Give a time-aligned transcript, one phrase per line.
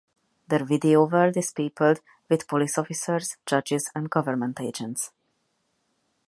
[0.47, 5.11] Their video world is peopled with police officers, judges, and government agents.